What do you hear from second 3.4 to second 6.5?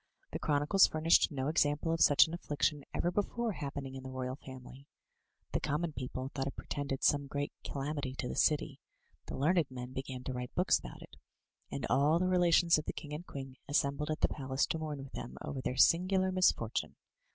happening in the royal family. The common people thought